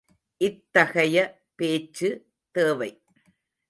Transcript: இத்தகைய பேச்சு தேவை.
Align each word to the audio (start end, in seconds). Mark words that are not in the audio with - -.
இத்தகைய 0.41 1.17
பேச்சு 1.55 2.09
தேவை. 2.55 2.91